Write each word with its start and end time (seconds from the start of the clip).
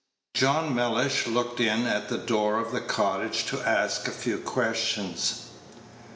John 0.33 0.73
Mellish 0.73 1.27
looked 1.27 1.59
in 1.59 1.85
at 1.85 2.09
the 2.09 2.17
door 2.17 2.57
of 2.59 2.71
the 2.71 2.81
cottage 2.81 3.45
to 3.45 3.61
ask 3.61 4.07
a 4.07 4.11
few 4.11 4.39
questions. 4.39 5.51